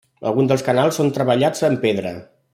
[0.29, 2.17] Algun dels canals són treballats en pedra.